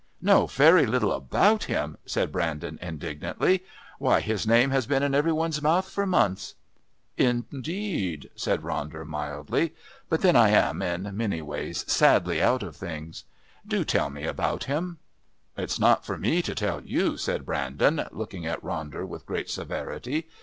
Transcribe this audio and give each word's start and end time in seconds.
"Know 0.19 0.47
very 0.47 0.87
little 0.87 1.11
about 1.11 1.65
him!" 1.65 1.95
said 2.07 2.31
Brandon 2.31 2.79
indignantly. 2.81 3.63
"Why, 3.99 4.19
his 4.19 4.47
name 4.47 4.71
has 4.71 4.87
been 4.87 5.03
in 5.03 5.13
every 5.13 5.31
one's 5.31 5.61
mouth 5.61 5.87
for 5.87 6.07
months!" 6.07 6.55
"Indeed!" 7.17 8.31
said 8.35 8.63
Ronder 8.63 9.05
mildly. 9.05 9.75
"But 10.09 10.21
then 10.21 10.35
I 10.35 10.49
am, 10.49 10.81
in 10.81 11.15
many 11.15 11.43
ways, 11.43 11.85
sadly 11.87 12.41
out 12.41 12.63
of 12.63 12.75
things. 12.75 13.25
Do 13.67 13.83
tell 13.85 14.09
me 14.09 14.23
about 14.23 14.63
him." 14.63 14.97
"It's 15.55 15.77
not 15.77 16.03
for 16.03 16.17
me 16.17 16.41
to 16.41 16.55
tell 16.55 16.81
you," 16.83 17.15
said 17.15 17.45
Brandon, 17.45 18.03
looking 18.11 18.43
at 18.47 18.63
Ronder 18.63 19.05
with 19.07 19.27
great 19.27 19.51
severity. 19.51 20.25